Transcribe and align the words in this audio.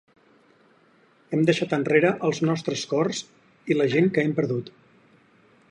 Hem 1.35 1.43
deixat 1.49 1.75
enrere 1.77 2.11
els 2.29 2.41
nostres 2.49 2.85
cors 2.95 3.21
i 3.75 3.79
la 3.81 3.89
gent 3.97 4.13
que 4.17 4.25
hem 4.25 4.37
perdut. 4.41 4.75